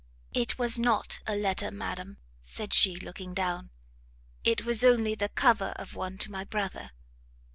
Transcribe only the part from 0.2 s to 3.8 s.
"It was not a letter, madam," said she, looking down,